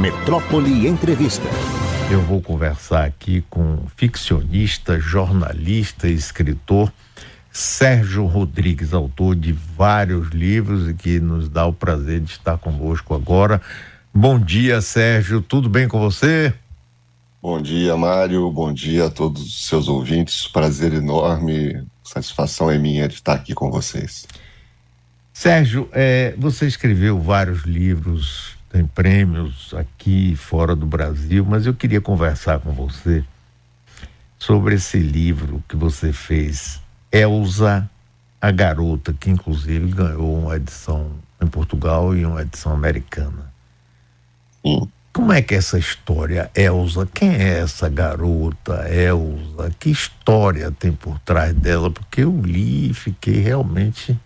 [0.00, 1.46] Metrópole Entrevista.
[2.10, 6.90] Eu vou conversar aqui com ficcionista, jornalista e escritor
[7.52, 13.14] Sérgio Rodrigues, autor de vários livros e que nos dá o prazer de estar conosco
[13.14, 13.60] agora.
[14.12, 15.42] Bom dia, Sérgio.
[15.42, 16.54] Tudo bem com você?
[17.42, 18.50] Bom dia, Mário.
[18.50, 20.48] Bom dia a todos os seus ouvintes.
[20.48, 21.84] Prazer enorme.
[22.02, 24.26] Satisfação é minha de estar aqui com vocês.
[25.30, 32.00] Sérgio, é, você escreveu vários livros, tem prêmios aqui fora do Brasil, mas eu queria
[32.00, 33.24] conversar com você
[34.38, 36.80] sobre esse livro que você fez,
[37.12, 37.90] Elsa,
[38.40, 41.10] a Garota, que inclusive ganhou uma edição
[41.42, 43.52] em Portugal e uma edição americana.
[44.64, 44.88] Sim.
[45.12, 47.04] Como é que é essa história, Elsa?
[47.12, 49.74] Quem é essa garota, Elsa?
[49.78, 51.90] Que história tem por trás dela?
[51.90, 54.16] Porque eu li e fiquei realmente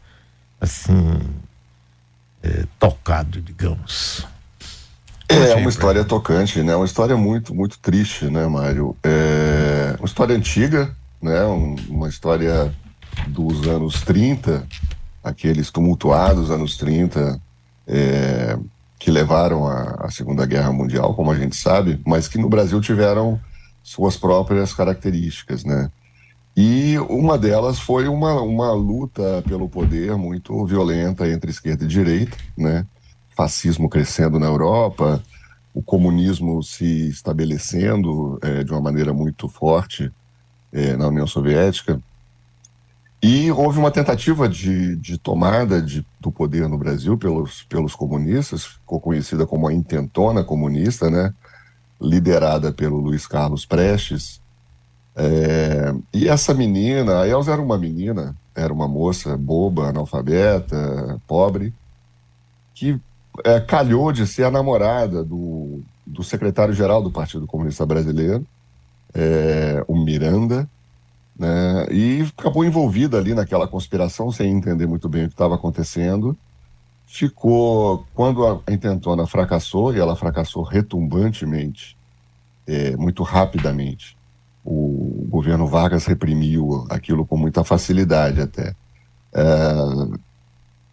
[0.61, 1.19] assim
[2.43, 4.27] é, tocado, digamos.
[5.29, 6.77] É, uma história tocante, né?
[6.77, 8.97] Uma história muito, muito triste, né, Mário?
[9.03, 11.43] É uma história antiga, né?
[11.89, 12.75] uma história
[13.29, 14.67] dos anos 30,
[15.23, 17.41] aqueles tumultuados anos 30,
[17.87, 18.59] é,
[18.99, 23.41] que levaram à Segunda Guerra Mundial, como a gente sabe, mas que no Brasil tiveram
[23.83, 25.91] suas próprias características, né?
[26.57, 32.37] E uma delas foi uma, uma luta pelo poder muito violenta entre esquerda e direita,
[32.57, 32.87] né?
[33.35, 35.23] Fascismo crescendo na Europa,
[35.73, 40.13] o comunismo se estabelecendo é, de uma maneira muito forte
[40.73, 42.01] é, na União Soviética.
[43.23, 48.65] E houve uma tentativa de, de tomada de, do poder no Brasil pelos, pelos comunistas,
[48.65, 51.33] ficou conhecida como a intentona comunista, né?
[52.01, 54.41] liderada pelo Luiz Carlos Prestes,
[55.17, 61.73] é, e essa menina, a Elza era uma menina, era uma moça boba, analfabeta, pobre,
[62.75, 63.01] que
[63.43, 68.47] é, calhou de ser a namorada do, do secretário-geral do Partido Comunista Brasileiro,
[69.13, 70.69] é, o Miranda,
[71.37, 76.37] né, e acabou envolvida ali naquela conspiração sem entender muito bem o que estava acontecendo.
[77.07, 81.97] Ficou, quando a intentona fracassou, e ela fracassou retumbantemente,
[82.67, 84.17] é, muito rapidamente,
[84.65, 88.75] o governo Vargas reprimiu aquilo com muita facilidade até.
[89.33, 89.45] É,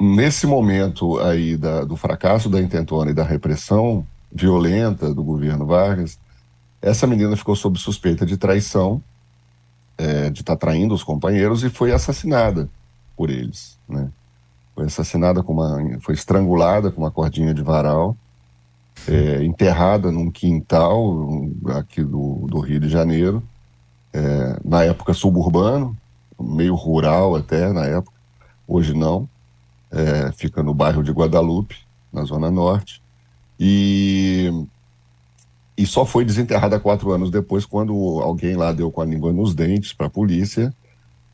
[0.01, 6.17] nesse momento aí da, do fracasso da intentona e da repressão violenta do governo Vargas,
[6.81, 9.01] essa menina ficou sob suspeita de traição,
[9.97, 12.67] é, de estar tá traindo os companheiros e foi assassinada
[13.15, 14.09] por eles, né?
[14.73, 18.17] Foi assassinada com uma, foi estrangulada com uma cordinha de varal,
[19.07, 21.29] é, enterrada num quintal
[21.75, 23.43] aqui do, do Rio de Janeiro
[24.13, 25.95] é, na época suburbano,
[26.39, 28.17] meio rural até na época,
[28.67, 29.29] hoje não,
[29.91, 31.75] é, fica no bairro de Guadalupe,
[32.11, 33.01] na Zona Norte,
[33.59, 34.49] e,
[35.77, 39.53] e só foi desenterrada quatro anos depois, quando alguém lá deu com a língua nos
[39.53, 40.73] dentes para a polícia,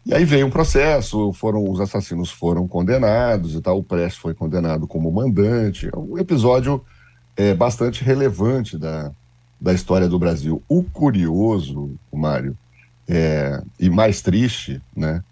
[0.06, 4.34] e aí veio um processo, foram os assassinos foram condenados e tal, o Prestes foi
[4.34, 6.82] condenado como mandante, é um episódio
[7.36, 9.12] é, bastante relevante da,
[9.60, 10.64] da história do Brasil.
[10.68, 12.58] O curioso, Mário,
[13.08, 15.24] é, e mais triste, né,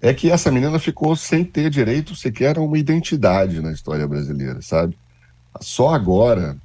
[0.00, 4.60] é que essa menina ficou sem ter direito sequer a uma identidade na história brasileira,
[4.60, 4.96] sabe?
[5.60, 6.56] Só agora,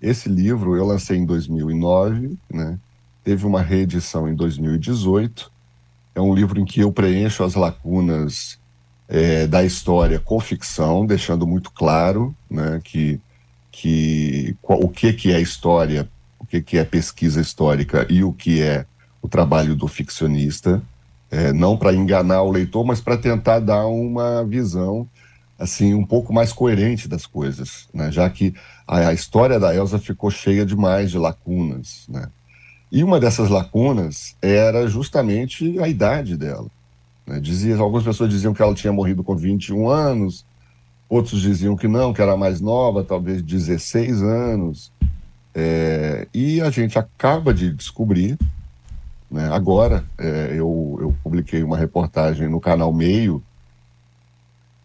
[0.00, 2.78] esse livro eu lancei em 2009, né,
[3.22, 5.50] teve uma reedição em 2018.
[6.14, 8.58] É um livro em que eu preencho as lacunas
[9.08, 13.20] é, da história com ficção, deixando muito claro né, que,
[13.70, 16.08] que o que, que é história,
[16.38, 18.86] o que, que é pesquisa histórica e o que é
[19.22, 20.82] o trabalho do ficcionista,
[21.30, 25.08] é, não para enganar o leitor, mas para tentar dar uma visão
[25.58, 28.10] assim um pouco mais coerente das coisas, né?
[28.10, 28.54] já que
[28.88, 32.06] a, a, história da Elsa ficou cheia demais de lacunas.
[32.08, 32.26] Né?
[32.90, 36.66] E uma dessas lacunas era justamente a idade dela.
[37.26, 37.38] Né?
[37.38, 40.46] Dizia, algumas pessoas diziam que ela tinha morrido com 21 anos,
[41.10, 44.90] outros diziam que não, que era mais nova, talvez 16 anos.
[45.54, 48.38] É, e a gente acaba de descobrir
[49.30, 49.48] né?
[49.52, 53.42] Agora, é, eu, eu publiquei uma reportagem no canal Meio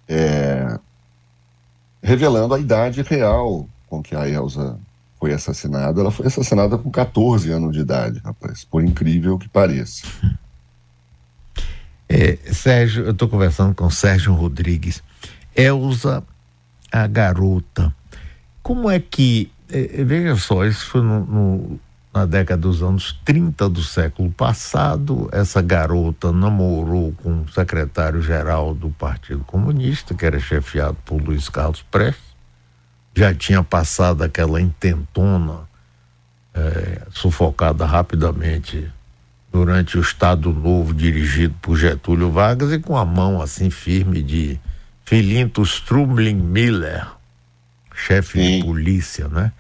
[0.08, 0.80] é,
[2.02, 4.78] revelando a idade real com que a Elsa
[5.20, 6.00] foi assassinada.
[6.00, 10.06] Ela foi assassinada com 14 anos de idade, rapaz, por incrível que pareça.
[12.08, 15.02] É, Sérgio, eu estou conversando com Sérgio Rodrigues.
[15.56, 16.24] Elsa,
[16.92, 17.92] a garota.
[18.62, 19.52] Como é que.
[19.68, 21.80] É, veja só, isso foi no, no
[22.16, 28.90] na década dos anos 30 do século passado, essa garota namorou com o secretário-geral do
[28.90, 32.24] Partido Comunista, que era chefiado por Luiz Carlos Prestes,
[33.14, 35.68] já tinha passado aquela intentona
[36.54, 38.90] é, sufocada rapidamente
[39.52, 44.58] durante o Estado Novo dirigido por Getúlio Vargas e com a mão assim firme de
[45.04, 47.08] Filinto Strumling Miller,
[47.94, 49.52] chefe de polícia, né?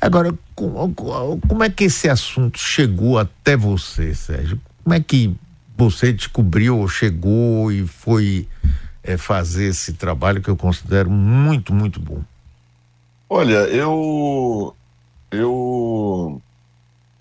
[0.00, 4.60] Agora, como, é que esse assunto chegou até você, Sérgio?
[4.84, 5.34] Como é que
[5.76, 8.46] você descobriu ou chegou e foi
[9.02, 12.22] é, fazer esse trabalho que eu considero muito, muito bom?
[13.28, 14.74] Olha, eu
[15.30, 16.40] eu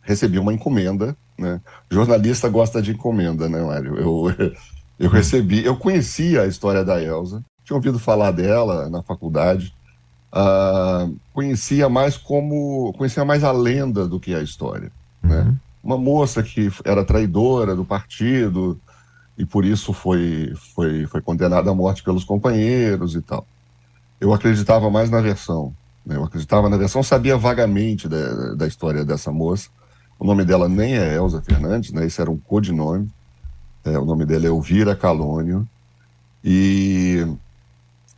[0.01, 1.59] recebi uma encomenda, né?
[1.89, 3.97] Jornalista gosta de encomenda, né, Mário?
[3.97, 4.53] Eu,
[4.99, 9.73] eu recebi, eu conhecia a história da Elsa, tinha ouvido falar dela na faculdade,
[10.35, 14.91] uh, conhecia mais como, conhecia mais a lenda do que a história,
[15.23, 15.37] né?
[15.37, 15.45] uhum.
[15.45, 15.55] né?
[15.83, 18.79] Uma moça que era traidora do partido
[19.37, 23.45] e por isso foi, foi, foi condenada à morte pelos companheiros e tal.
[24.19, 26.15] Eu acreditava mais na versão né?
[26.15, 29.69] Eu acreditava na versão, sabia vagamente da, da história dessa moça.
[30.19, 32.05] O nome dela nem é Elza Fernandes, né?
[32.05, 33.09] Esse era um codinome.
[33.83, 35.67] É, o nome dela é Elvira Calônio.
[36.43, 37.25] E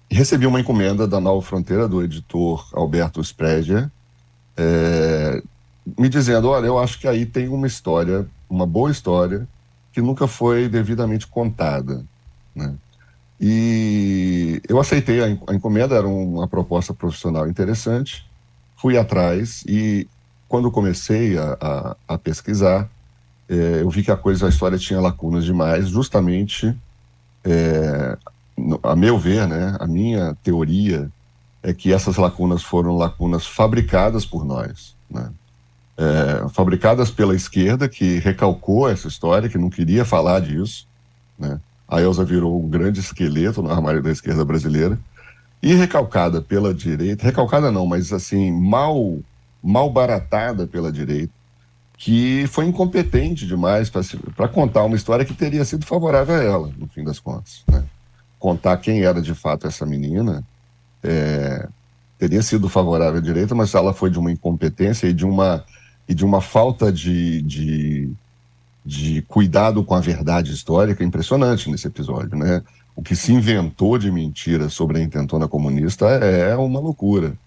[0.09, 3.89] recebi uma encomenda da Nova Fronteira, do editor Alberto Spreger,
[4.56, 5.42] é,
[5.98, 9.48] me dizendo: olha, eu acho que aí tem uma história, uma boa história,
[9.92, 12.04] que nunca foi devidamente contada.
[12.56, 12.74] Né?
[13.39, 18.25] E eu aceitei a, encomenda, era uma proposta profissional interessante,
[18.75, 20.07] fui atrás e
[20.48, 22.89] quando comecei a, a, a pesquisar,
[23.48, 26.75] é, eu vi que a coisa, a história tinha lacunas demais, justamente,
[27.44, 27.87] é,
[28.88, 31.10] a meu ver, né, a minha teoria
[31.62, 35.30] é que essas lacunas foram lacunas fabricadas por nós, né?
[36.00, 40.88] É, fabricadas pela esquerda, que recalcou essa história, que não queria falar disso,
[41.38, 41.60] né?
[41.88, 45.00] A Elsa virou um grande esqueleto no armário da esquerda brasileira.
[45.62, 49.18] E recalcada pela direita, recalcada não, mas assim, mal,
[49.63, 51.33] mal baratada pela direita,
[51.98, 56.88] que foi incompetente demais para contar uma história que teria sido favorável a ela, no
[56.88, 57.63] fim das contas.
[57.68, 57.83] Né?
[58.39, 60.44] Contar quem era de fato essa menina
[61.04, 61.68] é,
[62.18, 65.63] teria sido favorável à direita, mas ela foi de uma incompetência e de uma,
[66.07, 68.12] e de uma falta de, de
[68.88, 72.63] de cuidado com a verdade histórica impressionante nesse episódio, né?
[72.95, 77.38] O que se inventou de mentira sobre a intentona comunista é uma loucura.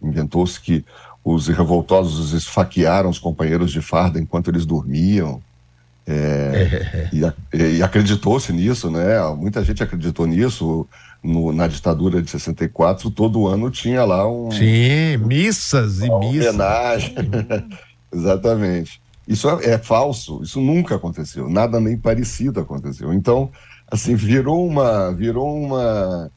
[0.00, 0.84] Inventou-se que
[1.24, 5.42] os revoltosos esfaquearam os companheiros de farda enquanto eles dormiam.
[6.10, 7.08] É,
[7.52, 9.20] e, e acreditou-se nisso, né?
[9.36, 10.86] Muita gente acreditou nisso.
[11.22, 14.50] No, na ditadura de 64, todo ano tinha lá um.
[14.50, 16.54] Sim, missas e missas.
[16.54, 17.14] Homenagem.
[18.10, 19.02] Exatamente.
[19.28, 23.12] Isso é, é, falso, isso nunca aconteceu, nada nem parecido aconteceu.
[23.12, 23.50] Então,
[23.88, 26.30] assim, virou uma, virou uma,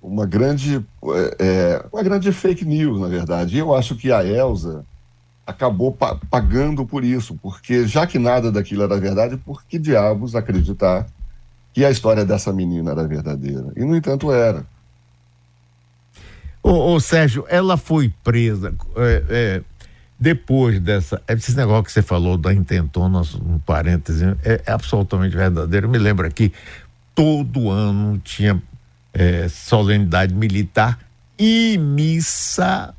[0.00, 3.56] uma grande, é, é uma grande fake news, na verdade.
[3.56, 4.84] E eu acho que a Elsa
[5.50, 10.34] acabou pa pagando por isso, porque já que nada daquilo era verdade, por que diabos
[10.34, 11.06] acreditar
[11.72, 13.72] que a história dessa menina era verdadeira?
[13.76, 14.64] E, no entanto, era.
[16.62, 18.74] Ô, ô Sérgio, ela foi presa.
[18.96, 19.62] É, é,
[20.18, 21.22] depois dessa.
[21.28, 25.88] Esse negócio que você falou da intentona, um parêntese, é, é absolutamente verdadeiro.
[25.88, 26.52] Me lembra aqui,
[27.14, 28.62] todo ano tinha
[29.12, 30.98] é, solenidade militar
[31.38, 32.94] e missa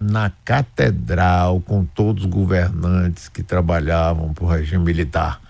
[0.00, 5.40] na catedral com todos os governantes que trabalhavam para o regime militar.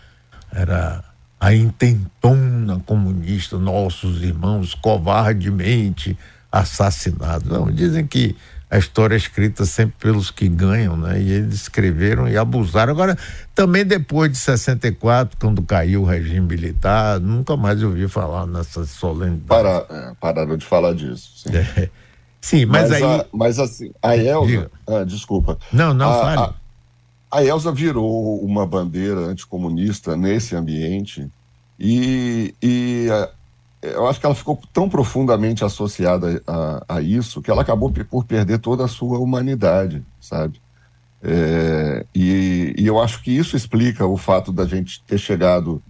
[0.50, 1.04] Era
[1.38, 6.18] a intentona comunista, nossos irmãos covardemente
[6.50, 7.48] assassinados.
[7.48, 8.34] Não, dizem que
[8.70, 11.20] a história é escrita sempre pelos que ganham, né?
[11.20, 12.92] E eles escreveram e abusaram.
[12.92, 13.16] Agora,
[13.54, 19.46] também depois de 64, quando caiu o regime militar, nunca mais ouvi falar nessa solenidade.
[19.46, 21.44] Para, é, pararam de falar disso.
[21.50, 21.88] É.
[22.40, 23.02] sim mas, mas, aí.
[23.02, 24.70] A, mas assim, a Elza.
[24.86, 25.58] Ah, desculpa.
[25.72, 26.54] Não, não, a, fale.
[27.30, 31.30] A, a Elza virou uma bandeira anticomunista nesse ambiente
[31.78, 33.08] e, e
[33.80, 38.24] eu acho que ela ficou tão profundamente associada a, a, isso que ela acabou por
[38.24, 40.60] perder toda a sua humanidade, sabe?
[41.22, 45.82] É, e, e, eu acho que isso explica o fato da gente ter chegado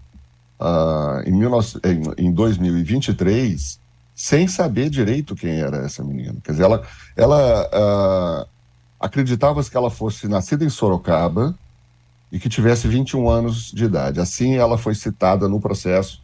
[0.59, 1.81] uh, em, 19,
[2.19, 3.79] em, em 2023
[4.19, 6.35] sem saber direito quem era essa menina.
[6.43, 6.83] Quer dizer, ela,
[7.17, 8.49] ela uh,
[8.99, 11.57] acreditava-se que ela fosse nascida em Sorocaba
[12.33, 14.19] e que tivesse 21 anos de idade.
[14.19, 16.21] Assim, ela foi citada no processo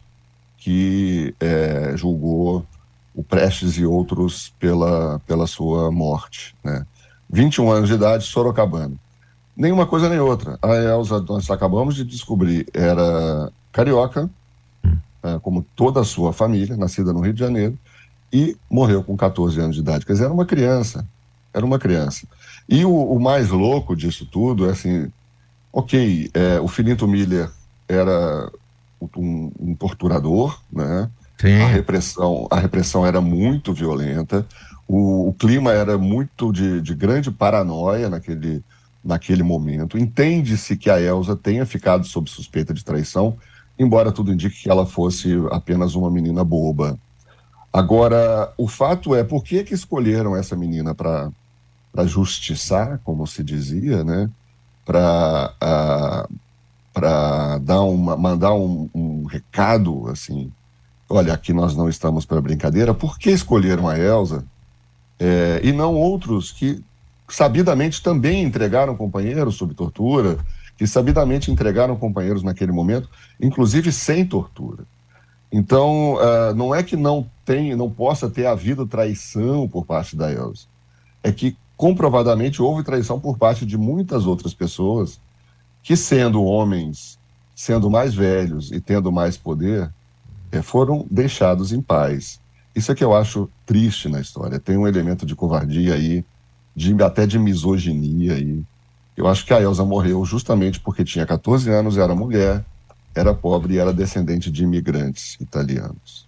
[0.57, 2.65] que é, julgou
[3.13, 6.53] o Prestes e outros pela, pela sua morte.
[6.61, 6.85] Né?
[7.29, 8.95] 21 anos de idade, Sorocabana.
[9.55, 10.59] Nenhuma coisa nem outra.
[10.61, 14.29] A Elza, nós acabamos de descobrir, era carioca,
[15.41, 17.77] como toda a sua família, nascida no Rio de Janeiro,
[18.31, 20.05] e morreu com 14 anos de idade.
[20.05, 21.07] Quer dizer, era uma criança.
[21.53, 22.27] era uma criança.
[22.67, 25.11] E o, o mais louco disso tudo é assim,
[25.71, 27.49] ok, é, o Finito Miller
[27.87, 28.51] era
[29.15, 31.09] um, um torturador, né?
[31.37, 31.61] Sim.
[31.61, 34.45] A repressão, a repressão era muito violenta,
[34.87, 38.63] o, o clima era muito de, de, grande paranoia naquele,
[39.03, 39.97] naquele momento.
[39.97, 43.37] Entende-se que a Elsa tenha ficado sob suspeita de traição,
[43.77, 46.97] embora tudo indique que ela fosse apenas uma menina boba.
[47.71, 51.31] Agora, o fato é, por que, que escolheram essa menina para
[52.05, 54.29] justiçar, como se dizia, né?
[54.85, 56.27] Para
[56.95, 60.49] para dar uma, mandar um, um, recado assim,
[61.09, 62.93] olha, aqui nós não estamos para brincadeira.
[62.93, 64.45] Por que escolheram a Elsa
[65.19, 66.81] é, e não outros que
[67.27, 70.37] sabidamente também entregaram companheiros sob tortura,
[70.77, 74.83] que sabidamente entregaram companheiros naquele momento, inclusive sem tortura?
[75.51, 80.31] Então, uh, não é que não tem, não possa ter havido traição por parte da
[80.31, 80.67] Elsa,
[81.23, 85.19] é que comprovadamente houve traição por parte de muitas outras pessoas
[85.81, 87.19] que, sendo homens,
[87.55, 89.91] sendo mais velhos e tendo mais poder,
[90.51, 92.39] é, foram deixados em paz.
[92.75, 94.59] Isso é que eu acho triste na história.
[94.59, 96.25] Tem um elemento de covardia aí,
[96.75, 98.63] de, até de misoginia aí.
[99.15, 102.63] Eu acho que a Elsa morreu justamente porque tinha 14 anos, era mulher,
[103.13, 106.27] era pobre e era descendente de imigrantes italianos.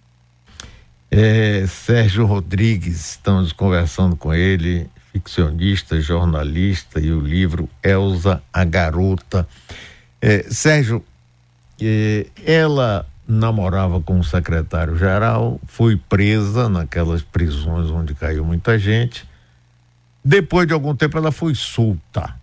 [1.11, 9.47] É, Sérgio Rodrigues, estamos conversando com ele, ficcionista, jornalista, e o livro Elza, a Garota.
[10.21, 11.03] É, Sérgio,
[11.81, 19.27] é, ela namorava com o secretário-geral, foi presa naquelas prisões onde caiu muita gente.
[20.23, 22.35] Depois de algum tempo, ela foi solta.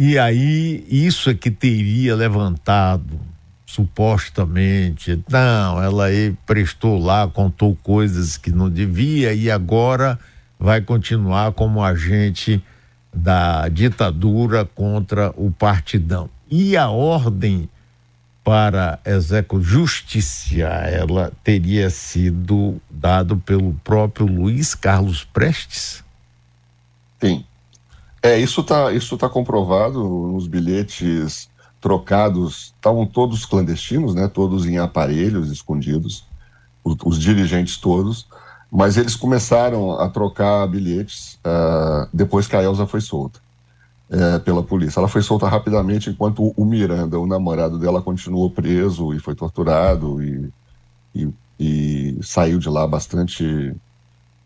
[0.00, 3.18] E aí, isso é que teria levantado,
[3.66, 5.20] supostamente.
[5.28, 6.06] Não, ela
[6.46, 10.16] prestou lá, contou coisas que não devia e agora
[10.56, 12.62] vai continuar como agente
[13.12, 16.30] da ditadura contra o partidão.
[16.48, 17.68] E a ordem
[18.44, 26.04] para executar justiça, ela teria sido dado pelo próprio Luiz Carlos Prestes?
[27.20, 27.44] Sim.
[28.22, 31.48] É, isso está isso tá comprovado nos bilhetes
[31.80, 34.28] trocados, estavam todos clandestinos, né?
[34.28, 36.24] Todos em aparelhos escondidos,
[36.82, 38.26] os, os dirigentes todos.
[38.70, 43.40] Mas eles começaram a trocar bilhetes uh, depois que a Elsa foi solta
[44.10, 45.00] uh, pela polícia.
[45.00, 50.22] Ela foi solta rapidamente, enquanto o Miranda, o namorado dela, continuou preso e foi torturado
[50.22, 50.52] e,
[51.14, 53.74] e, e saiu de lá bastante,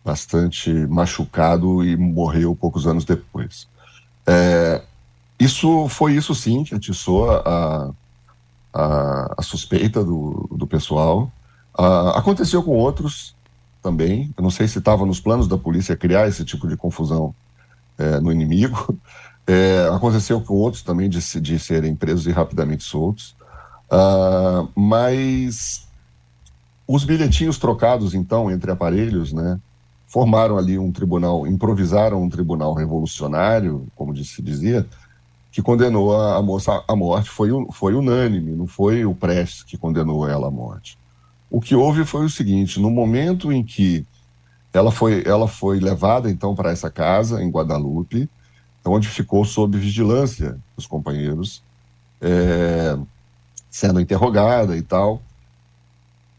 [0.04, 3.68] bastante machucado e morreu poucos anos depois.
[4.26, 4.82] É,
[5.38, 7.92] isso foi isso sim que atiçou a,
[8.72, 11.30] a, a suspeita do, do pessoal.
[11.78, 13.34] Uh, aconteceu com outros
[13.82, 14.32] também.
[14.36, 17.34] Eu não sei se estava nos planos da polícia criar esse tipo de confusão
[17.98, 18.98] é, no inimigo.
[19.44, 23.34] É, aconteceu com outros também de, de serem presos e rapidamente soltos.
[23.90, 25.88] Uh, mas
[26.86, 29.58] os bilhetinhos trocados, então, entre aparelhos, né,
[30.12, 34.86] formaram ali um tribunal, improvisaram um tribunal revolucionário, como se dizia,
[35.50, 37.30] que condenou a, moça à morte.
[37.30, 40.98] Foi, foi unânime, não foi o Prestes que condenou ela à morte.
[41.50, 44.04] O que houve foi o seguinte: no momento em que
[44.70, 48.28] ela foi, ela foi levada então para essa casa em Guadalupe,
[48.84, 51.62] onde ficou sob vigilância dos companheiros,
[52.20, 52.98] é,
[53.70, 55.22] sendo interrogada e tal.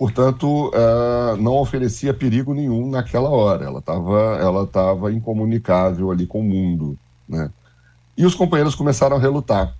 [0.04, 3.64] Portanto, uh, não oferecia perigo nenhum naquela hora.
[3.64, 7.50] Ela estava ela tava incomunicável ali com o mundo, né?
[8.18, 9.74] E os companheiros começaram a relutar.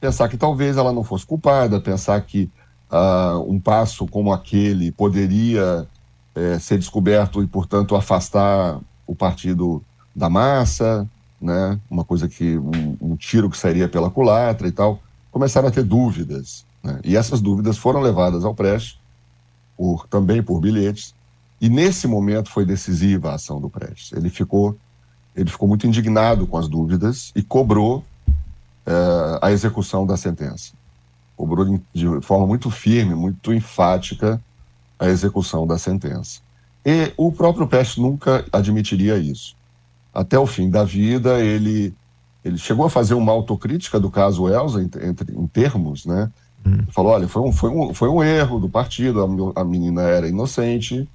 [0.00, 2.50] Pensar que talvez ela não fosse culpada, pensar que
[2.90, 5.86] uh, um passo como aquele poderia
[6.34, 9.82] é, ser descoberto e, portanto, afastar o partido
[10.14, 11.06] da massa,
[11.38, 11.78] né?
[11.90, 14.98] uma coisa que, um, um tiro que sairia pela culatra e tal,
[15.30, 16.64] começaram a ter dúvidas.
[16.86, 17.00] Né?
[17.04, 18.98] E essas dúvidas foram levadas ao Prestes,
[19.76, 21.14] por, também por bilhetes,
[21.60, 24.12] e nesse momento foi decisiva a ação do Prestes.
[24.12, 24.76] Ele ficou,
[25.34, 28.04] ele ficou muito indignado com as dúvidas e cobrou
[28.86, 30.72] é, a execução da sentença
[31.36, 34.42] cobrou de forma muito firme, muito enfática
[34.98, 36.40] a execução da sentença.
[36.84, 39.54] E o próprio Peste nunca admitiria isso.
[40.14, 41.94] Até o fim da vida, ele,
[42.42, 46.32] ele chegou a fazer uma autocrítica do caso Elza, entre, em termos, né?
[46.66, 46.84] Hum.
[46.90, 50.28] Falou: olha, foi um, foi, um, foi um erro do partido, a, a menina era
[50.28, 51.08] inocente,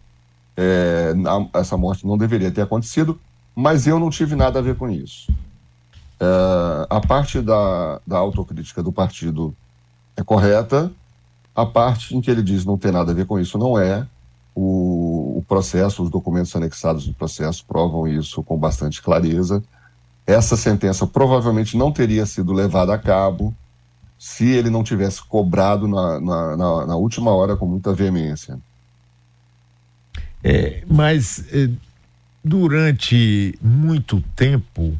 [0.55, 1.13] é,
[1.53, 3.20] a, essa morte não deveria ter acontecido,
[3.53, 5.29] mas eu não tive nada a ver com isso.
[6.20, 9.53] É, a parte da, da autocrítica do partido
[10.15, 10.89] é correta.
[11.53, 14.08] A parte em que ele diz não tem nada a ver com isso não é.
[14.55, 19.62] O, o processo, os documentos anexados do processo provam isso com bastante clareza.
[20.25, 23.53] Essa sentença provavelmente não teria sido levada a cabo
[24.22, 28.60] se ele não tivesse cobrado na, na, na, na última hora com muita veemência.
[30.44, 31.68] É, mas é,
[32.44, 34.96] durante muito tempo,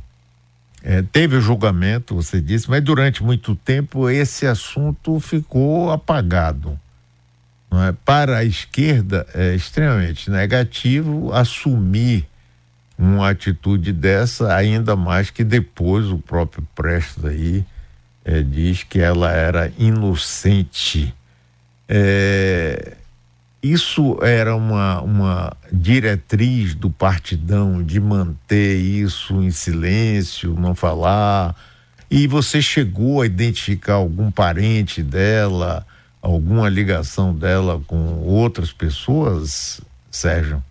[0.82, 6.80] é, teve o julgamento, você disse, mas durante muito tempo esse assunto ficou apagado.
[7.70, 7.92] É?
[8.04, 12.28] Para a esquerda é extremamente negativo assumir
[12.98, 17.64] uma atitude dessa, ainda mais que depois o próprio Prestes aí
[18.24, 21.14] é, diz que ela era inocente.
[21.88, 22.96] É,
[23.62, 31.56] isso era uma, uma diretriz do partidão de manter isso em silêncio, não falar.
[32.10, 35.86] E você chegou a identificar algum parente dela,
[36.22, 40.64] alguma ligação dela com outras pessoas, Sérgio?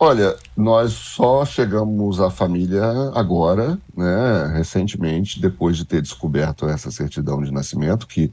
[0.00, 7.42] Olha, nós só chegamos à família agora, né, recentemente, depois de ter descoberto essa certidão
[7.42, 8.32] de nascimento, que,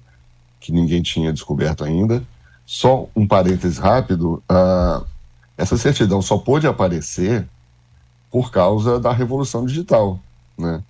[0.59, 2.21] que ninguém tinha descoberto ainda.
[2.67, 5.05] Só um parêntese rápido: uh,
[5.57, 7.47] essa certidão só pôde aparecer
[8.29, 10.19] por causa da revolução digital.
[10.55, 10.83] Né?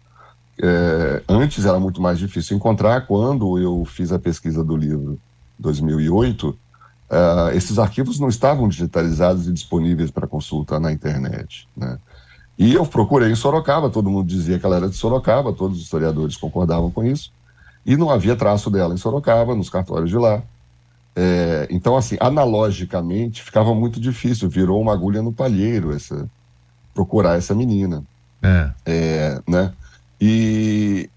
[0.62, 3.06] É, antes era muito mais difícil encontrar.
[3.08, 5.20] Quando eu fiz a pesquisa do livro
[5.60, 6.58] 2008,
[7.10, 11.68] uh, esses arquivos não estavam digitalizados e disponíveis para consulta na internet.
[11.76, 11.98] Né?
[12.58, 15.84] E eu procurei em Sorocaba, todo mundo dizia que ela era de Sorocaba, todos os
[15.84, 17.32] historiadores concordavam com isso,
[17.86, 20.42] e não havia traço dela em Sorocaba, nos cartórios de lá.
[21.16, 26.30] É, então, assim, analogicamente, ficava muito difícil, virou uma agulha no palheiro essa,
[26.94, 28.04] procurar essa menina.
[28.42, 28.72] É.
[28.86, 29.74] É, né?
[30.20, 31.10] E,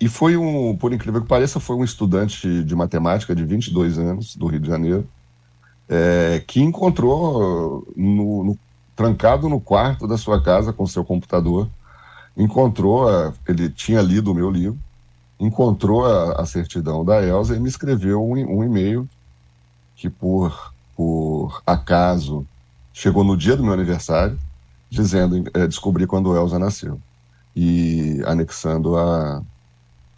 [0.00, 4.34] e foi um, por incrível que pareça, foi um estudante de matemática de 22 anos,
[4.34, 5.06] do Rio de Janeiro,
[5.88, 8.58] é, que encontrou, no, no,
[8.94, 11.68] trancado no quarto da sua casa com seu computador,
[12.36, 14.78] encontrou, a, ele tinha lido o meu livro,
[15.38, 19.08] encontrou a, a certidão da Elsa e me escreveu um, um e-mail
[19.94, 22.46] que por, por acaso
[22.92, 24.38] chegou no dia do meu aniversário,
[24.90, 27.00] dizendo, é, descobri quando Elza nasceu,
[27.54, 29.42] e anexando a,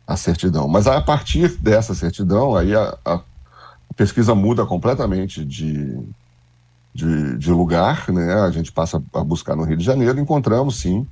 [0.06, 0.68] a certidão.
[0.68, 3.20] Mas a partir dessa certidão, aí a, a
[3.94, 5.98] pesquisa muda completamente de,
[6.94, 8.34] de, de, lugar, né?
[8.34, 11.06] A gente passa a buscar no Rio de Janeiro, encontramos sim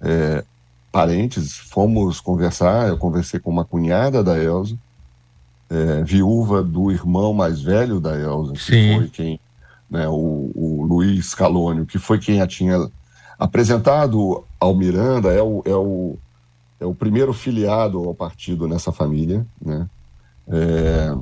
[0.00, 0.44] é,
[0.90, 4.76] parentes, fomos conversar, eu conversei com uma cunhada da Elza,
[5.68, 8.96] é, viúva do irmão mais velho da Elza, que Sim.
[8.96, 9.40] foi quem,
[9.88, 12.90] né, o, o Luiz Calônio, que foi quem a tinha
[13.38, 16.18] apresentado ao Miranda, é o, é o,
[16.80, 19.88] é o primeiro filiado ao partido nessa família, né?
[20.48, 21.14] É,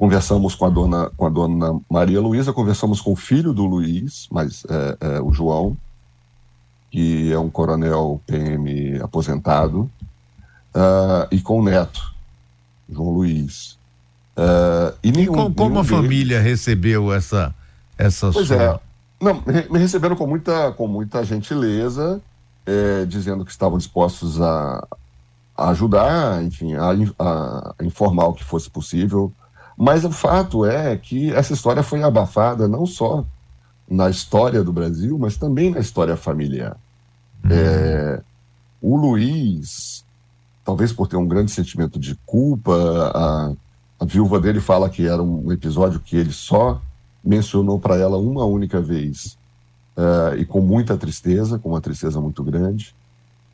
[0.00, 4.26] conversamos com a dona com a dona Maria Luísa, conversamos com o filho do Luiz,
[4.32, 5.76] mas é, é, o João,
[6.90, 9.90] que é um coronel PM aposentado,
[10.74, 12.14] uh, e com o neto,
[12.88, 13.78] João Luiz.
[14.38, 17.54] Uh, e, nenhum, e como, como a família recebeu essa,
[17.98, 18.56] essa pois sua...
[18.56, 18.80] é.
[19.20, 22.22] Não, me receberam com muita, com muita gentileza,
[22.64, 24.82] é, dizendo que estavam dispostos a,
[25.54, 29.30] a ajudar, enfim, a, a, informar o que fosse possível.
[29.80, 33.24] Mas o fato é que essa história foi abafada não só
[33.88, 36.76] na história do Brasil, mas também na história familiar.
[37.42, 37.50] Uhum.
[37.50, 38.22] É,
[38.82, 40.04] o Luiz
[40.70, 42.72] talvez por ter um grande sentimento de culpa,
[43.14, 43.52] a,
[43.98, 46.80] a viúva dele fala que era um episódio que ele só
[47.24, 49.38] mencionou para ela uma única vez
[49.96, 52.94] uh, e com muita tristeza, com uma tristeza muito grande.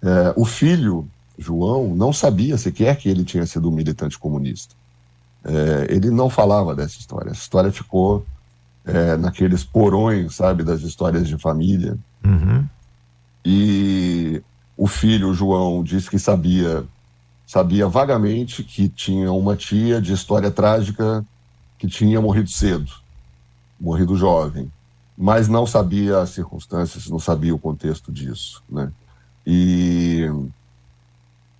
[0.02, 1.08] Uh, o filho,
[1.38, 4.74] João, não sabia sequer que ele tinha sido um militante comunista.
[5.46, 7.30] Uh, ele não falava dessa história.
[7.30, 8.26] Essa história ficou
[9.18, 11.98] naqueles porões, sabe, das histórias de família.
[12.24, 12.64] Uhum.
[13.44, 14.40] E
[14.76, 16.84] o filho, João, disse que sabia
[17.46, 21.24] sabia vagamente que tinha uma tia de história trágica
[21.78, 22.90] que tinha morrido cedo,
[23.78, 24.70] morrido jovem,
[25.16, 28.90] mas não sabia as circunstâncias, não sabia o contexto disso, né?
[29.46, 30.28] E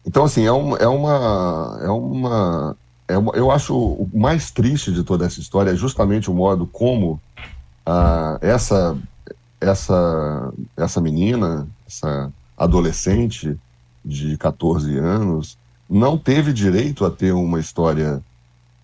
[0.04, 2.76] então assim é, um, é é uma é uma,
[3.08, 7.20] eu acho o mais triste de toda essa história é justamente o modo como
[7.84, 8.96] ah, essa
[9.60, 13.58] essa essa menina, essa adolescente
[14.04, 18.22] de 14 anos, não teve direito a ter uma história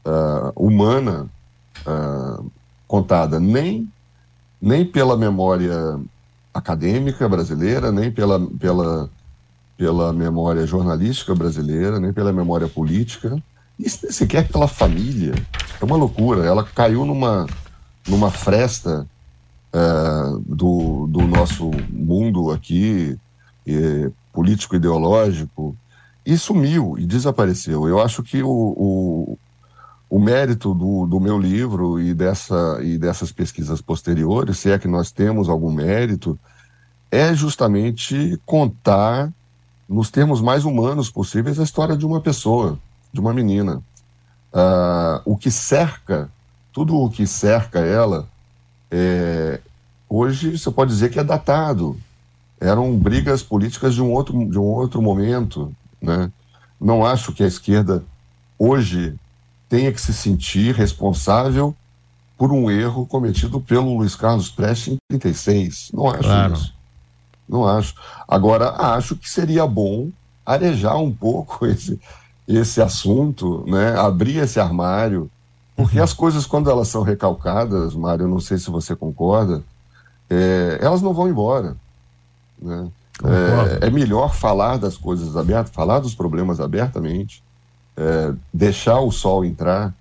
[0.04, 1.26] uh, humana
[1.86, 2.50] uh,
[2.86, 3.90] contada, nem,
[4.60, 5.98] nem pela memória
[6.52, 9.10] acadêmica brasileira, nem pela, pela,
[9.76, 13.42] pela memória jornalística brasileira, nem pela memória política,
[13.78, 15.34] e sequer pela família.
[15.80, 16.44] É uma loucura.
[16.44, 17.46] Ela caiu numa,
[18.06, 19.06] numa fresta
[19.72, 23.18] uh, do, do nosso mundo aqui,
[24.32, 25.76] político ideológico,
[26.24, 27.88] e sumiu e desapareceu.
[27.88, 29.38] Eu acho que o, o,
[30.08, 34.88] o mérito do, do meu livro e, dessa, e dessas pesquisas posteriores, se é que
[34.88, 36.38] nós temos algum mérito,
[37.10, 39.32] é justamente contar,
[39.88, 42.78] nos termos mais humanos possíveis, a história de uma pessoa,
[43.12, 43.82] de uma menina.
[44.52, 46.30] Uh, o que cerca,
[46.72, 48.28] tudo o que cerca ela,
[48.90, 49.60] é,
[50.08, 51.98] hoje você pode dizer que é datado.
[52.60, 56.30] Eram brigas políticas de um outro, de um outro momento, né?
[56.80, 58.04] Não acho que a esquerda
[58.58, 59.14] hoje
[59.68, 61.74] tenha que se sentir responsável
[62.36, 65.90] por um erro cometido pelo Luiz Carlos Prestes em 36.
[65.94, 66.54] Não acho claro.
[66.54, 66.74] isso.
[67.48, 67.94] Não acho.
[68.26, 70.10] Agora, acho que seria bom
[70.44, 72.00] arejar um pouco esse,
[72.46, 73.96] esse assunto, né?
[73.98, 75.30] abrir esse armário,
[75.76, 76.04] porque uhum.
[76.04, 79.62] as coisas, quando elas são recalcadas, Mário, eu não sei se você concorda,
[80.28, 81.76] é, elas não vão embora.
[82.60, 82.88] Né?
[83.24, 87.42] É, é, melhor falar das coisas abertas, falar dos problemas abertamente,
[87.96, 89.94] é, deixar o sol entrar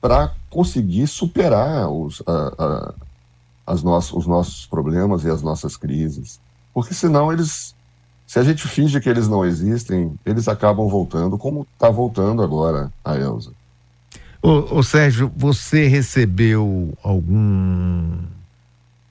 [0.00, 2.94] para conseguir superar os, a, a,
[3.66, 6.40] as no os nossos problemas e as nossas crises.
[6.72, 7.74] Porque senão eles,
[8.30, 12.88] se a gente finge que eles não existem, eles acabam voltando, como está voltando agora
[13.04, 13.50] a Elza.
[14.40, 18.18] Ô, ô Sérgio, você recebeu algum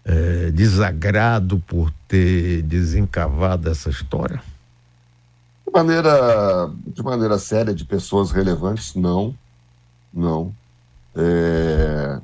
[0.06, 4.42] é, desagrado por ter desencavado essa história?
[5.68, 9.36] De maneira, de maneira séria, de pessoas relevantes, não.
[10.14, 10.54] Não.
[11.14, 12.22] É...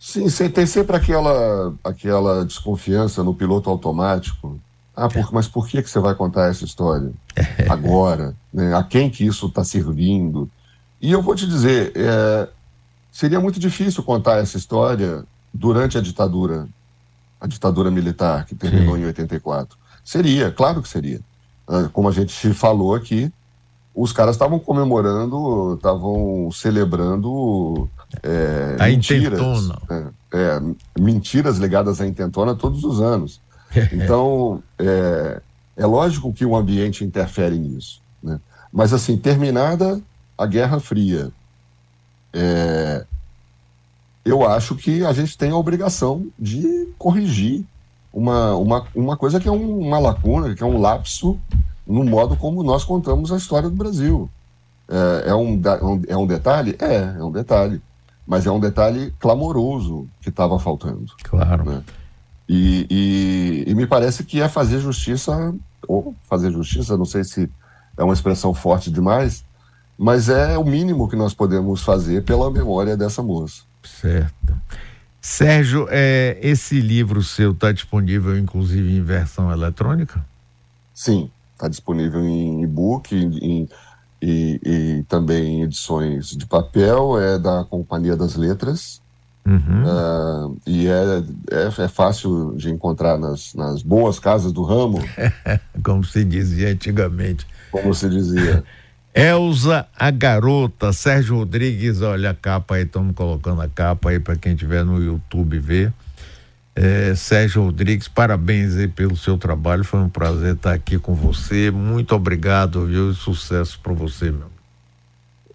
[0.00, 4.58] Sim, tem sempre aquela, aquela desconfiança no piloto automático.
[4.96, 7.10] Ah, por, mas por que, que você vai contar essa história
[7.68, 8.34] agora?
[8.52, 8.74] Né?
[8.74, 10.48] A quem que isso está servindo?
[11.00, 12.48] E eu vou te dizer, é,
[13.10, 16.68] seria muito difícil contar essa história durante a ditadura,
[17.40, 19.02] a ditadura militar que terminou Sim.
[19.02, 19.76] em 84?
[20.04, 21.20] Seria, claro que seria.
[21.66, 23.32] Ah, como a gente falou aqui,
[23.94, 27.88] os caras estavam comemorando, estavam celebrando
[28.22, 29.78] é, a mentiras, intentona.
[29.90, 30.62] É, é,
[31.00, 33.40] mentiras ligadas à intentona todos os anos.
[33.92, 35.40] Então, é,
[35.76, 38.00] é lógico que o ambiente interfere nisso.
[38.22, 38.40] Né?
[38.72, 40.00] Mas, assim, terminada
[40.36, 41.30] a Guerra Fria,
[42.32, 43.04] é,
[44.24, 47.64] eu acho que a gente tem a obrigação de corrigir
[48.12, 51.38] uma, uma, uma coisa que é um, uma lacuna, que é um lapso
[51.86, 54.30] no modo como nós contamos a história do Brasil.
[54.88, 55.60] É, é, um,
[56.08, 56.76] é um detalhe?
[56.78, 57.80] É, é um detalhe.
[58.26, 61.12] Mas é um detalhe clamoroso que estava faltando.
[61.22, 61.64] Claro.
[61.64, 61.82] Né?
[62.48, 65.54] E, e, e, me parece que é fazer justiça,
[65.88, 67.50] ou fazer justiça, não sei se
[67.96, 69.44] é uma expressão forte demais,
[69.96, 73.62] mas é o mínimo que nós podemos fazer pela memória dessa moça.
[73.82, 74.54] Certo.
[75.20, 80.22] Sérgio, é, esse livro seu está disponível, inclusive, em versão eletrônica?
[80.92, 83.66] Sim, está disponível em e-book e,
[84.20, 87.18] e, também em edições de papel.
[87.18, 89.00] É da Companhia das Letras.
[89.46, 89.82] Uhum.
[89.84, 95.04] Uh, e é, é, é, fácil de encontrar nas, nas boas casas do ramo.
[95.84, 97.46] Como se dizia antigamente.
[97.70, 98.64] Como se dizia.
[99.14, 104.34] Elza a Garota, Sérgio Rodrigues, olha a capa aí, estamos colocando a capa aí para
[104.34, 105.92] quem estiver no YouTube ver.
[106.74, 111.70] É, Sérgio Rodrigues, parabéns aí pelo seu trabalho, foi um prazer estar aqui com você.
[111.70, 113.12] Muito obrigado, viu?
[113.12, 114.53] E sucesso para você, meu.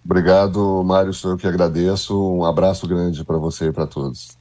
[0.04, 2.18] Obrigado, Mário, sou eu que agradeço.
[2.18, 4.39] Um abraço grande para você e para todos.